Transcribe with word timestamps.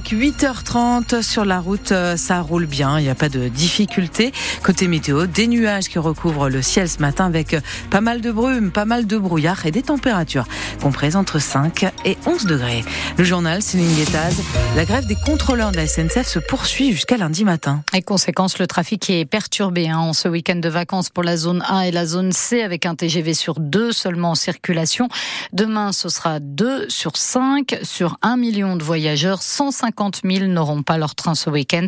8h30 0.00 1.22
sur 1.22 1.44
la 1.44 1.60
route, 1.60 1.92
euh, 1.92 2.16
ça 2.16 2.40
roule 2.40 2.66
bien, 2.66 2.98
il 2.98 3.04
n'y 3.04 3.08
a 3.10 3.14
pas 3.14 3.28
de 3.28 3.46
difficulté. 3.46 4.32
Côté 4.64 4.88
météo, 4.88 5.26
des 5.26 5.46
nuages 5.46 5.88
qui 5.88 6.00
recouvrent 6.00 6.48
le 6.48 6.62
ciel 6.62 6.88
ce 6.88 6.98
matin 6.98 7.26
avec 7.26 7.56
pas 7.90 8.00
mal 8.00 8.20
de 8.20 8.32
brume, 8.32 8.72
pas 8.72 8.86
mal 8.86 9.06
de 9.06 9.16
brouillard 9.16 9.66
et 9.66 9.70
des 9.70 9.82
températures 9.82 10.48
comprises 10.82 11.14
entre 11.14 11.38
5 11.38 11.84
et 12.04 12.18
11 12.26 12.44
degrés. 12.46 12.84
Le 13.18 13.22
journal 13.22 13.62
Céline 13.62 13.94
Guettaz, 13.94 14.42
la 14.74 14.84
grève 14.84 15.06
des 15.06 15.14
contrôleurs 15.14 15.70
de 15.70 15.76
la 15.76 15.86
SNCF 15.86 16.26
se 16.26 16.40
poursuit 16.40 16.90
jusqu'à 16.90 17.16
lundi 17.16 17.44
matin. 17.44 17.84
Et 17.94 18.02
conséquence, 18.02 18.58
le 18.58 18.66
trafic 18.66 19.08
est 19.10 19.24
perturbé 19.24 19.88
hein, 19.88 19.98
en 19.98 20.12
ce 20.12 20.26
week-end 20.26 20.56
de 20.56 20.68
vacances 20.68 21.08
pour 21.08 21.22
la 21.22 21.36
zone 21.36 21.62
A 21.68 21.86
et 21.86 21.92
la 21.92 22.04
zone 22.04 22.32
C 22.32 22.62
avec 22.62 22.84
un 22.84 22.96
TGV 22.96 23.32
sur 23.32 23.60
2 23.60 23.92
seulement 23.92 24.32
en 24.32 24.34
circulation. 24.34 25.08
Demain, 25.52 25.92
ce 25.92 26.08
sera 26.08 26.40
2 26.40 26.88
sur 26.88 27.16
5 27.16 27.78
sur 27.84 28.18
1 28.22 28.36
million 28.36 28.74
de 28.74 28.82
voyageurs, 28.82 29.40
150 29.40 29.83
50 29.84 30.22
000 30.24 30.46
n'auront 30.46 30.82
pas 30.82 30.96
leur 30.96 31.14
train 31.14 31.34
ce 31.34 31.50
week-end. 31.50 31.84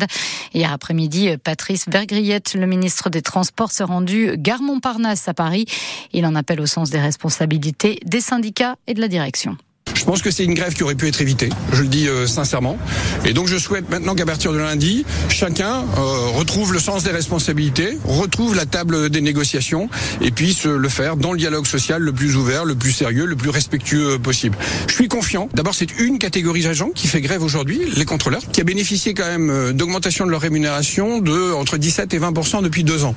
Hier 0.53 0.71
après-midi, 0.71 1.35
Patrice 1.43 1.85
Vergriette, 1.89 2.53
le 2.53 2.67
ministre 2.67 3.09
des 3.09 3.23
Transports, 3.23 3.71
s'est 3.71 3.83
rendu 3.83 4.35
gare 4.37 4.61
Montparnasse 4.61 5.27
à 5.27 5.33
Paris. 5.33 5.65
Il 6.13 6.25
en 6.27 6.35
appelle 6.35 6.61
au 6.61 6.67
sens 6.67 6.91
des 6.91 6.99
responsabilités 6.99 7.99
des 8.05 8.21
syndicats 8.21 8.75
et 8.85 8.93
de 8.93 9.01
la 9.01 9.07
direction. 9.07 9.57
Je 9.97 10.05
pense 10.05 10.21
que 10.21 10.29
c'est 10.29 10.43
une 10.43 10.53
grève 10.53 10.73
qui 10.73 10.83
aurait 10.83 10.95
pu 10.95 11.07
être 11.07 11.21
évitée, 11.21 11.49
je 11.73 11.81
le 11.81 11.87
dis 11.87 12.07
euh, 12.07 12.27
sincèrement. 12.27 12.77
Et 13.25 13.33
donc 13.33 13.47
je 13.47 13.57
souhaite 13.57 13.89
maintenant 13.89 14.13
qu'à 14.13 14.27
partir 14.27 14.53
de 14.53 14.59
lundi, 14.59 15.05
chacun 15.27 15.85
euh, 15.97 16.27
retrouve 16.35 16.71
le 16.71 16.79
sens 16.79 17.03
des 17.03 17.09
responsabilités, 17.09 17.97
retrouve 18.05 18.55
la 18.55 18.67
table 18.67 19.09
des 19.09 19.21
négociations 19.21 19.89
et 20.21 20.29
puisse 20.29 20.65
le 20.65 20.87
faire 20.87 21.17
dans 21.17 21.31
le 21.31 21.39
dialogue 21.39 21.65
social 21.65 22.03
le 22.03 22.13
plus 22.13 22.35
ouvert, 22.35 22.63
le 22.63 22.75
plus 22.75 22.91
sérieux, 22.91 23.25
le 23.25 23.35
plus 23.35 23.49
respectueux 23.49 24.19
possible. 24.19 24.55
Je 24.87 24.93
suis 24.93 25.07
confiant. 25.07 25.49
D'abord, 25.55 25.73
c'est 25.73 25.99
une 25.99 26.19
catégorie 26.19 26.61
d'agents 26.61 26.91
qui 26.93 27.07
fait 27.07 27.21
grève 27.21 27.41
aujourd'hui, 27.41 27.81
les 27.95 28.05
contrôleurs, 28.05 28.43
qui 28.51 28.61
a 28.61 28.63
bénéficié 28.63 29.15
quand 29.15 29.25
même 29.25 29.49
euh, 29.49 29.73
d'augmentation 29.73 30.27
de 30.27 30.31
leur 30.31 30.41
rémunération 30.41 31.19
de 31.19 31.53
entre 31.53 31.77
17 31.77 32.13
et 32.13 32.19
20% 32.19 32.61
depuis 32.61 32.83
deux 32.83 33.03
ans. 33.03 33.15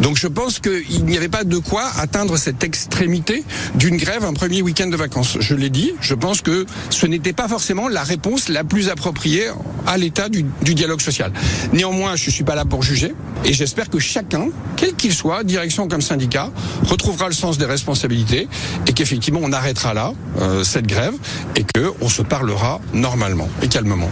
Donc 0.00 0.18
je 0.18 0.26
pense 0.26 0.58
qu'il 0.58 1.04
n'y 1.04 1.16
avait 1.16 1.28
pas 1.28 1.44
de 1.44 1.58
quoi 1.58 1.84
atteindre 1.98 2.36
cette 2.36 2.64
extrémité 2.64 3.44
d'une 3.76 3.96
grève 3.96 4.24
un 4.24 4.32
premier 4.32 4.60
week-end 4.60 4.88
de 4.88 4.96
vacances. 4.96 5.36
Je 5.38 5.54
l'ai 5.54 5.70
dit, 5.70 5.92
pense 6.16 6.42
que 6.42 6.66
ce 6.90 7.06
n'était 7.06 7.32
pas 7.32 7.48
forcément 7.48 7.88
la 7.88 8.02
réponse 8.02 8.48
la 8.48 8.64
plus 8.64 8.88
appropriée 8.88 9.48
à 9.86 9.96
l'état 9.96 10.28
du, 10.28 10.44
dialogue 10.62 11.00
social. 11.00 11.32
Néanmoins, 11.72 12.16
je 12.16 12.26
ne 12.26 12.30
suis 12.32 12.44
pas 12.44 12.54
là 12.54 12.64
pour 12.64 12.82
juger 12.82 13.14
et 13.44 13.52
j'espère 13.52 13.88
que 13.88 13.98
chacun, 13.98 14.48
quel 14.76 14.94
qu'il 14.94 15.14
soit, 15.14 15.44
direction 15.44 15.88
comme 15.88 16.00
syndicat, 16.00 16.50
retrouvera 16.84 17.28
le 17.28 17.34
sens 17.34 17.58
des 17.58 17.66
responsabilités 17.66 18.48
et 18.86 18.92
qu'effectivement 18.92 19.40
on 19.42 19.52
arrêtera 19.52 19.94
là 19.94 20.12
euh, 20.40 20.64
cette 20.64 20.86
grève 20.86 21.14
et 21.54 21.64
qu'on 21.64 22.08
se 22.08 22.22
parlera 22.22 22.80
normalement 22.92 23.48
et 23.62 23.68
calmement. 23.68 24.10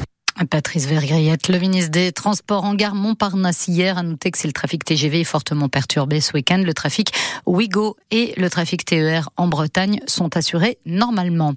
Patrice 0.50 0.86
Vergriette, 0.86 1.48
le 1.48 1.58
ministre 1.60 1.92
des 1.92 2.10
Transports 2.10 2.64
en 2.64 2.74
gare 2.74 2.96
Montparnasse 2.96 3.68
hier 3.68 3.96
a 3.98 4.02
noté 4.02 4.32
que 4.32 4.38
si 4.38 4.48
le 4.48 4.52
trafic 4.52 4.84
TGV 4.84 5.20
est 5.20 5.24
fortement 5.24 5.68
perturbé 5.68 6.20
ce 6.20 6.32
week-end, 6.32 6.60
le 6.64 6.74
trafic 6.74 7.12
Ouigo 7.46 7.96
et 8.10 8.34
le 8.36 8.50
trafic 8.50 8.84
TER 8.84 9.30
en 9.36 9.46
Bretagne 9.46 10.00
sont 10.06 10.36
assurés 10.36 10.78
normalement. 10.86 11.55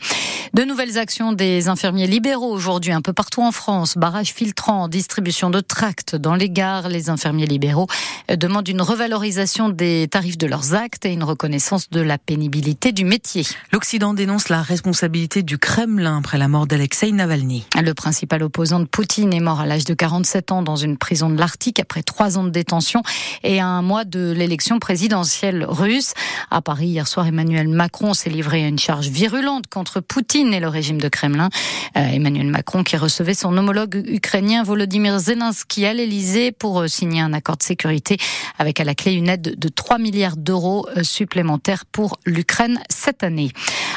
De 0.53 0.63
nouvelles 0.63 0.97
actions 0.97 1.33
des 1.33 1.67
infirmiers 1.67 2.07
libéraux 2.07 2.51
aujourd'hui 2.51 2.91
un 2.93 3.01
peu 3.01 3.13
partout 3.13 3.41
en 3.41 3.51
France. 3.51 3.97
Barrage 3.97 4.31
filtrant, 4.31 4.87
distribution 4.87 5.49
de 5.49 5.59
tracts 5.59 6.15
dans 6.15 6.35
les 6.35 6.49
gares. 6.49 6.87
Les 6.87 7.09
infirmiers 7.09 7.47
libéraux 7.47 7.87
demandent 8.29 8.67
une 8.67 8.81
revalorisation 8.81 9.69
des 9.69 10.07
tarifs 10.09 10.37
de 10.37 10.47
leurs 10.47 10.75
actes 10.75 11.05
et 11.05 11.11
une 11.11 11.23
reconnaissance 11.23 11.89
de 11.89 11.99
la 11.99 12.17
pénibilité 12.17 12.91
du 12.91 13.05
métier. 13.05 13.43
L'Occident 13.73 14.13
dénonce 14.13 14.49
la 14.49 14.61
responsabilité 14.61 15.43
du 15.43 15.57
Kremlin 15.57 16.19
après 16.19 16.37
la 16.37 16.47
mort 16.47 16.67
d'Alexei 16.67 17.11
Navalny. 17.11 17.65
Le 17.75 17.93
principal 17.93 18.43
opposant 18.43 18.66
de 18.67 18.85
Poutine 18.85 19.33
est 19.33 19.39
mort 19.39 19.61
à 19.61 19.65
l'âge 19.65 19.85
de 19.85 19.93
47 19.93 20.51
ans 20.51 20.61
dans 20.61 20.75
une 20.75 20.97
prison 20.97 21.29
de 21.29 21.39
l'Arctique 21.39 21.79
après 21.79 22.03
trois 22.03 22.37
ans 22.37 22.43
de 22.43 22.49
détention 22.49 23.01
et 23.43 23.61
un 23.61 23.81
mois 23.81 24.03
de 24.03 24.33
l'élection 24.35 24.79
présidentielle 24.79 25.65
russe. 25.67 26.13
À 26.51 26.61
Paris, 26.61 26.87
hier 26.87 27.07
soir, 27.07 27.27
Emmanuel 27.27 27.69
Macron 27.69 28.13
s'est 28.13 28.29
livré 28.29 28.65
à 28.65 28.67
une 28.67 28.77
charge 28.77 29.07
virulente 29.07 29.67
contre 29.67 30.01
Poutine 30.01 30.53
et 30.53 30.59
le 30.59 30.67
régime 30.67 30.99
de 30.99 31.07
Kremlin. 31.07 31.49
Euh, 31.95 32.01
Emmanuel 32.01 32.47
Macron 32.47 32.83
qui 32.83 32.97
recevait 32.97 33.33
son 33.33 33.57
homologue 33.57 34.03
ukrainien 34.05 34.63
Volodymyr 34.63 35.17
Zelensky 35.19 35.85
à 35.85 35.93
l'Elysée 35.93 36.51
pour 36.51 36.81
euh, 36.81 36.87
signer 36.87 37.21
un 37.21 37.31
accord 37.31 37.55
de 37.55 37.63
sécurité 37.63 38.17
avec 38.59 38.81
à 38.81 38.83
la 38.83 38.95
clé 38.95 39.13
une 39.13 39.29
aide 39.29 39.57
de 39.57 39.69
3 39.69 39.97
milliards 39.97 40.35
d'euros 40.35 40.87
euh, 40.97 41.03
supplémentaires 41.03 41.85
pour 41.85 42.19
l'Ukraine 42.25 42.79
cette 42.89 43.23
année. 43.23 43.51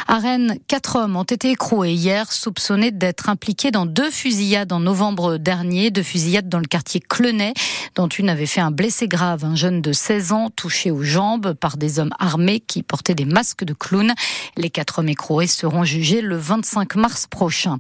À 0.06 0.18
Rennes, 0.18 0.58
quatre 0.68 0.96
hommes 0.96 1.16
ont 1.16 1.24
été 1.24 1.50
écroués 1.50 1.92
hier, 1.92 2.32
soupçonnés 2.32 2.90
d'être 2.90 3.28
impliqués 3.28 3.70
dans 3.70 3.86
deux 3.86 4.10
fusillades 4.10 4.59
en 4.70 4.80
novembre 4.80 5.38
dernier, 5.38 5.90
deux 5.90 6.02
fusillades 6.02 6.48
dans 6.48 6.58
le 6.58 6.66
quartier 6.66 7.00
Clenay, 7.00 7.54
dont 7.94 8.08
une 8.08 8.28
avait 8.28 8.46
fait 8.46 8.60
un 8.60 8.70
blessé 8.70 9.08
grave, 9.08 9.44
un 9.44 9.56
jeune 9.56 9.80
de 9.80 9.92
16 9.92 10.32
ans 10.32 10.50
touché 10.54 10.90
aux 10.90 11.02
jambes 11.02 11.54
par 11.54 11.76
des 11.76 11.98
hommes 11.98 12.12
armés 12.18 12.60
qui 12.60 12.82
portaient 12.82 13.14
des 13.14 13.24
masques 13.24 13.64
de 13.64 13.72
clown. 13.72 14.12
Les 14.56 14.70
quatre 14.70 14.98
hommes 14.98 15.08
écroués 15.08 15.46
seront 15.46 15.84
jugés 15.84 16.20
le 16.20 16.36
25 16.36 16.94
mars 16.96 17.26
prochain. 17.26 17.78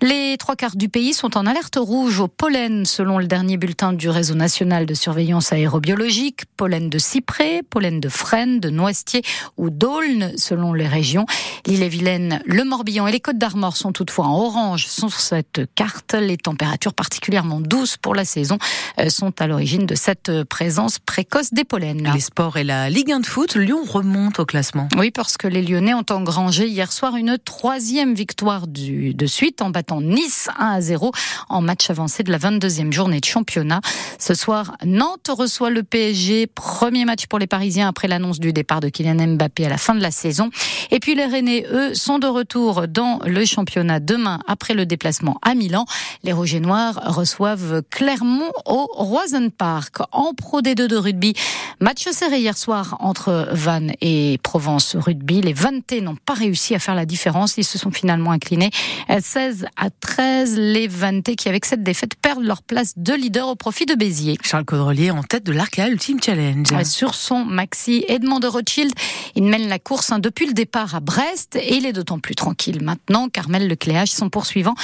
Les 0.00 0.36
trois 0.38 0.56
quarts 0.56 0.76
du 0.76 0.88
pays 0.88 1.12
sont 1.12 1.36
en 1.36 1.46
alerte 1.46 1.76
rouge 1.76 2.20
au 2.20 2.28
pollen, 2.28 2.86
selon 2.86 3.18
le 3.18 3.26
dernier 3.26 3.56
bulletin 3.56 3.92
du 3.92 4.08
réseau 4.08 4.34
national 4.34 4.86
de 4.86 4.94
surveillance 4.94 5.52
aérobiologique. 5.52 6.42
Pollen 6.56 6.88
de 6.88 6.98
cyprès, 6.98 7.62
pollen 7.68 8.00
de 8.00 8.08
frêne, 8.08 8.60
de 8.60 8.70
noisetier 8.70 9.22
ou 9.56 9.70
d'aulne, 9.70 10.32
selon 10.36 10.72
les 10.72 10.86
régions. 10.86 11.26
L'île-et-Vilaine, 11.66 12.42
le 12.46 12.64
Morbihan 12.64 13.06
et 13.06 13.12
les 13.12 13.20
Côtes 13.20 13.38
d'Armor 13.38 13.76
sont 13.76 13.92
toutefois 13.92 14.26
en 14.26 14.38
orange 14.38 14.86
sur 14.86 15.12
cette 15.20 15.62
carte. 15.74 16.11
Les 16.20 16.36
températures 16.36 16.94
particulièrement 16.94 17.60
douces 17.60 17.96
pour 17.96 18.14
la 18.14 18.24
saison 18.24 18.58
euh, 18.98 19.08
sont 19.08 19.40
à 19.40 19.46
l'origine 19.46 19.86
de 19.86 19.94
cette 19.94 20.44
présence 20.44 20.98
précoce 20.98 21.52
des 21.52 21.64
pollens. 21.64 22.12
Les 22.14 22.20
sports 22.20 22.56
et 22.56 22.64
la 22.64 22.90
Ligue 22.90 23.12
1 23.12 23.20
de 23.20 23.26
foot, 23.26 23.56
Lyon 23.56 23.82
remonte 23.86 24.38
au 24.38 24.44
classement. 24.44 24.88
Oui, 24.96 25.10
parce 25.10 25.36
que 25.36 25.48
les 25.48 25.62
Lyonnais 25.62 25.94
ont 25.94 26.04
engrangé 26.10 26.66
hier 26.66 26.92
soir 26.92 27.16
une 27.16 27.38
troisième 27.38 28.14
victoire 28.14 28.66
du, 28.66 29.14
de 29.14 29.26
suite 29.26 29.62
en 29.62 29.70
battant 29.70 30.00
Nice 30.00 30.48
1 30.58 30.66
à 30.66 30.80
0 30.80 31.12
en 31.48 31.60
match 31.60 31.90
avancé 31.90 32.22
de 32.22 32.30
la 32.30 32.38
22e 32.38 32.92
journée 32.92 33.20
de 33.20 33.24
championnat. 33.24 33.80
Ce 34.18 34.34
soir, 34.34 34.76
Nantes 34.84 35.30
reçoit 35.30 35.70
le 35.70 35.82
PSG. 35.82 36.46
Premier 36.46 37.04
match 37.04 37.26
pour 37.26 37.38
les 37.38 37.46
Parisiens 37.46 37.88
après 37.88 38.08
l'annonce 38.08 38.40
du 38.40 38.52
départ 38.52 38.80
de 38.80 38.88
Kylian 38.88 39.34
Mbappé 39.36 39.66
à 39.66 39.68
la 39.68 39.78
fin 39.78 39.94
de 39.94 40.02
la 40.02 40.10
saison. 40.10 40.50
Et 40.90 41.00
puis 41.00 41.14
les 41.14 41.26
Rennais, 41.26 41.66
eux, 41.70 41.94
sont 41.94 42.18
de 42.18 42.26
retour 42.26 42.88
dans 42.88 43.20
le 43.24 43.44
championnat 43.44 44.00
demain 44.00 44.40
après 44.46 44.74
le 44.74 44.86
déplacement 44.86 45.38
à 45.42 45.54
Milan. 45.54 45.84
Les 46.24 46.32
Rouges 46.32 46.54
et 46.54 46.60
Noirs 46.60 47.00
reçoivent 47.04 47.82
Clermont 47.90 48.52
au 48.66 48.86
Roisen 48.92 49.50
Park. 49.50 49.96
En 50.12 50.34
Pro 50.34 50.60
D2 50.60 50.86
de 50.86 50.96
rugby, 50.96 51.34
match 51.80 52.08
serré 52.10 52.40
hier 52.40 52.56
soir 52.56 52.96
entre 53.00 53.48
Vannes 53.52 53.92
et 54.00 54.38
Provence 54.42 54.96
Rugby. 54.96 55.40
Les 55.40 55.52
Vannetais 55.52 56.00
n'ont 56.00 56.16
pas 56.16 56.34
réussi 56.34 56.74
à 56.74 56.78
faire 56.78 56.94
la 56.94 57.06
différence. 57.06 57.56
Ils 57.56 57.64
se 57.64 57.78
sont 57.78 57.90
finalement 57.90 58.30
inclinés 58.30 58.70
16 59.08 59.66
à 59.76 59.90
13. 59.90 60.56
Les 60.58 60.88
Vannetais 60.88 61.36
qui, 61.36 61.48
avec 61.48 61.64
cette 61.64 61.82
défaite, 61.82 62.14
perdent 62.16 62.44
leur 62.44 62.62
place 62.62 62.94
de 62.96 63.12
leader 63.14 63.48
au 63.48 63.54
profit 63.54 63.86
de 63.86 63.94
Béziers. 63.94 64.38
Charles 64.42 64.64
Caudrelier 64.64 65.10
en 65.10 65.22
tête 65.22 65.44
de 65.44 65.52
l'Arca 65.52 65.88
Ultimate 65.88 66.24
Challenge. 66.24 66.84
Sur 66.84 67.14
son 67.14 67.44
maxi, 67.44 68.04
Edmond 68.08 68.40
de 68.40 68.46
Rothschild, 68.46 68.92
il 69.34 69.44
mène 69.44 69.68
la 69.68 69.78
course 69.78 70.12
hein, 70.12 70.18
depuis 70.18 70.46
le 70.46 70.52
départ 70.52 70.94
à 70.94 71.00
Brest 71.00 71.56
et 71.56 71.76
il 71.76 71.86
est 71.86 71.92
d'autant 71.92 72.18
plus 72.18 72.34
tranquille 72.34 72.82
maintenant. 72.82 73.28
Carmel 73.28 73.68
Lecléage, 73.68 74.10
son 74.10 74.28
poursuivant, 74.28 74.74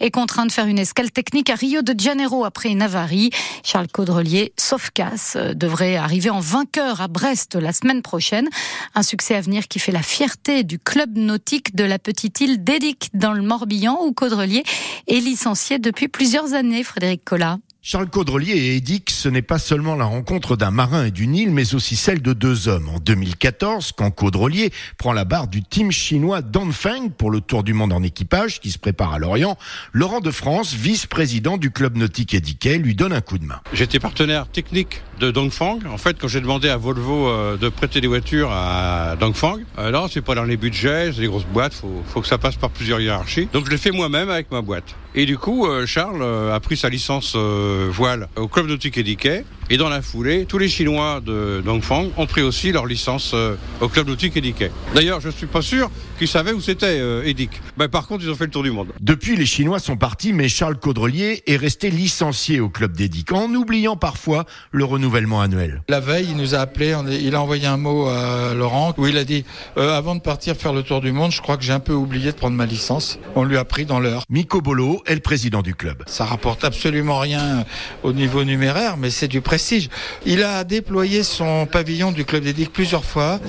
est 0.00 0.10
contraint 0.10 0.46
de 0.46 0.52
faire 0.52 0.67
une 0.68 0.78
escale 0.78 1.10
technique 1.10 1.50
à 1.50 1.54
Rio 1.54 1.82
de 1.82 1.98
Janeiro 1.98 2.44
après 2.44 2.68
une 2.68 2.82
avarie. 2.82 3.30
Charles 3.64 3.88
Caudrelier, 3.88 4.52
sauf 4.56 4.90
casse, 4.90 5.36
devrait 5.54 5.96
arriver 5.96 6.30
en 6.30 6.40
vainqueur 6.40 7.00
à 7.00 7.08
Brest 7.08 7.56
la 7.56 7.72
semaine 7.72 8.02
prochaine. 8.02 8.48
Un 8.94 9.02
succès 9.02 9.34
à 9.34 9.40
venir 9.40 9.66
qui 9.66 9.78
fait 9.78 9.92
la 9.92 10.02
fierté 10.02 10.64
du 10.64 10.78
club 10.78 11.16
nautique 11.16 11.74
de 11.74 11.84
la 11.84 11.98
petite 11.98 12.40
île 12.40 12.62
d'Edic 12.62 13.10
dans 13.14 13.32
le 13.32 13.42
Morbihan 13.42 13.98
où 14.04 14.12
Caudrelier 14.12 14.62
est 15.06 15.20
licencié 15.20 15.78
depuis 15.78 16.08
plusieurs 16.08 16.52
années, 16.54 16.84
Frédéric 16.84 17.24
Collat. 17.24 17.58
Charles 17.80 18.10
Caudrelier 18.10 18.74
et 18.74 19.00
que 19.00 19.12
ce 19.12 19.28
n'est 19.28 19.40
pas 19.40 19.60
seulement 19.60 19.94
la 19.94 20.04
rencontre 20.04 20.56
d'un 20.56 20.72
marin 20.72 21.06
et 21.06 21.10
d'une 21.12 21.36
île, 21.36 21.52
mais 21.52 21.74
aussi 21.74 21.94
celle 21.94 22.20
de 22.20 22.32
deux 22.32 22.66
hommes. 22.66 22.88
En 22.88 22.98
2014, 22.98 23.92
quand 23.92 24.10
Caudrelier 24.10 24.72
prend 24.98 25.12
la 25.12 25.24
barre 25.24 25.46
du 25.46 25.62
team 25.62 25.92
chinois 25.92 26.42
Dongfeng 26.42 27.10
pour 27.16 27.30
le 27.30 27.40
Tour 27.40 27.62
du 27.62 27.74
Monde 27.74 27.92
en 27.92 28.02
équipage 28.02 28.60
qui 28.60 28.72
se 28.72 28.78
prépare 28.78 29.14
à 29.14 29.18
Lorient, 29.20 29.56
Laurent 29.92 30.18
de 30.20 30.32
France, 30.32 30.74
vice-président 30.74 31.56
du 31.56 31.70
club 31.70 31.96
nautique 31.96 32.34
Ediquet, 32.34 32.78
lui 32.78 32.96
donne 32.96 33.12
un 33.12 33.20
coup 33.20 33.38
de 33.38 33.44
main. 33.44 33.60
J'étais 33.72 34.00
partenaire 34.00 34.48
technique 34.48 35.00
de 35.20 35.30
Dongfeng. 35.30 35.78
En 35.88 35.98
fait, 35.98 36.18
quand 36.20 36.28
j'ai 36.28 36.40
demandé 36.40 36.68
à 36.68 36.76
Volvo 36.76 37.28
euh, 37.28 37.56
de 37.56 37.68
prêter 37.68 38.00
des 38.00 38.08
voitures 38.08 38.50
à 38.50 39.14
Dongfeng, 39.20 39.60
alors 39.76 40.10
c'est 40.10 40.20
pas 40.20 40.34
dans 40.34 40.44
les 40.44 40.56
budgets, 40.56 41.12
c'est 41.12 41.20
des 41.20 41.28
grosses 41.28 41.46
boîtes, 41.46 41.74
faut, 41.74 42.02
faut 42.08 42.20
que 42.20 42.26
ça 42.26 42.38
passe 42.38 42.56
par 42.56 42.70
plusieurs 42.70 43.00
hiérarchies. 43.00 43.48
Donc 43.52 43.66
je 43.66 43.70
l'ai 43.70 43.78
fait 43.78 43.92
moi-même 43.92 44.30
avec 44.30 44.50
ma 44.50 44.62
boîte. 44.62 44.96
Et 45.20 45.26
du 45.26 45.36
coup, 45.36 45.66
Charles 45.84 46.22
a 46.22 46.60
pris 46.60 46.76
sa 46.76 46.88
licence 46.88 47.34
voile 47.34 48.28
au 48.36 48.46
club 48.46 48.68
nautique 48.68 48.98
Ediquet. 48.98 49.44
Et 49.70 49.76
dans 49.76 49.90
la 49.90 50.00
foulée, 50.00 50.46
tous 50.46 50.56
les 50.56 50.68
Chinois 50.68 51.20
de 51.20 51.60
Dongfang 51.62 52.06
ont 52.16 52.26
pris 52.26 52.40
aussi 52.40 52.72
leur 52.72 52.86
licence 52.86 53.34
au 53.80 53.88
club 53.88 54.06
nautique 54.06 54.36
Ediquet. 54.36 54.70
D'ailleurs, 54.94 55.20
je 55.20 55.28
suis 55.28 55.48
pas 55.48 55.60
sûr 55.60 55.90
qu'ils 56.18 56.28
savaient 56.28 56.52
où 56.52 56.60
c'était 56.60 57.00
Edic. 57.28 57.50
Ben, 57.76 57.88
par 57.88 58.06
contre, 58.06 58.24
ils 58.24 58.30
ont 58.30 58.34
fait 58.36 58.44
le 58.44 58.50
tour 58.50 58.62
du 58.62 58.70
monde. 58.70 58.88
Depuis, 59.00 59.36
les 59.36 59.44
Chinois 59.44 59.80
sont 59.80 59.96
partis, 59.96 60.32
mais 60.32 60.48
Charles 60.48 60.78
Caudrelier 60.78 61.42
est 61.46 61.56
resté 61.56 61.90
licencié 61.90 62.60
au 62.60 62.68
club 62.68 62.96
d'Edic, 62.96 63.32
en 63.32 63.52
oubliant 63.52 63.96
parfois 63.96 64.46
le 64.70 64.84
renouvellement 64.84 65.40
annuel. 65.40 65.82
La 65.88 66.00
veille, 66.00 66.28
il 66.30 66.36
nous 66.36 66.54
a 66.54 66.58
appelé, 66.58 66.94
il 67.20 67.34
a 67.34 67.42
envoyé 67.42 67.66
un 67.66 67.76
mot 67.76 68.06
à 68.06 68.54
Laurent 68.54 68.94
où 68.96 69.06
il 69.06 69.18
a 69.18 69.24
dit 69.24 69.44
euh, 69.76 69.98
avant 69.98 70.14
de 70.14 70.20
partir 70.20 70.54
faire 70.56 70.72
le 70.72 70.82
tour 70.82 71.00
du 71.00 71.12
monde, 71.12 71.32
je 71.32 71.42
crois 71.42 71.56
que 71.56 71.64
j'ai 71.64 71.72
un 71.72 71.80
peu 71.80 71.92
oublié 71.92 72.32
de 72.32 72.36
prendre 72.36 72.56
ma 72.56 72.66
licence. 72.66 73.18
On 73.34 73.44
lui 73.44 73.58
a 73.58 73.64
pris 73.64 73.84
dans 73.84 74.00
l'heure. 74.00 74.22
Miko 74.30 74.62
Bolo 74.62 75.02
est 75.08 75.14
le 75.14 75.20
président 75.20 75.62
du 75.62 75.74
club. 75.74 76.04
Ça 76.06 76.24
rapporte 76.24 76.64
absolument 76.64 77.18
rien 77.18 77.64
au 78.02 78.12
niveau 78.12 78.44
numéraire, 78.44 78.96
mais 78.96 79.10
c'est 79.10 79.28
du 79.28 79.40
prestige. 79.40 79.88
Il 80.26 80.42
a 80.42 80.64
déployé 80.64 81.22
son 81.22 81.66
pavillon 81.66 82.12
du 82.12 82.24
club 82.24 82.44
d'Edic 82.44 82.72
plusieurs 82.72 83.04
fois 83.04 83.40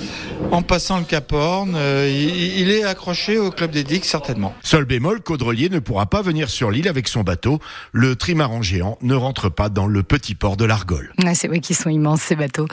en 0.51 0.61
passant 0.61 0.97
le 0.97 1.03
Cap 1.03 1.31
Horn. 1.31 1.73
Euh, 1.75 2.09
il, 2.09 2.71
est 2.71 2.83
accroché 2.83 3.37
au 3.37 3.51
club 3.51 3.71
d'Edic 3.71 4.05
certainement. 4.05 4.53
Seul 4.63 4.85
bémol, 4.85 5.21
Caudrelier 5.21 5.69
ne 5.69 5.79
pourra 5.79 6.05
pas 6.05 6.21
venir 6.21 6.49
sur 6.49 6.71
l'île 6.71 6.87
avec 6.87 7.07
son 7.07 7.21
bateau. 7.21 7.59
Le 7.91 8.15
trimaran 8.15 8.61
géant 8.61 8.97
ne 9.01 9.15
rentre 9.15 9.49
pas 9.49 9.69
dans 9.69 9.87
le 9.87 10.03
petit 10.03 10.35
port 10.35 10.57
de 10.57 10.65
l'Argol. 10.65 11.13
Ah, 11.25 11.35
c'est 11.35 11.47
vrai 11.47 11.59
qu'ils 11.59 11.75
sont 11.75 11.89
immenses 11.89 12.21
ces 12.21 12.35
bateaux. 12.35 12.67